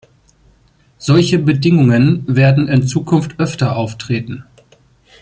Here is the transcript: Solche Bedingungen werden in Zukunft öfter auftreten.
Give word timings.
Solche 0.97 1.37
Bedingungen 1.37 2.23
werden 2.25 2.67
in 2.67 2.87
Zukunft 2.87 3.35
öfter 3.39 3.75
auftreten. 3.75 4.45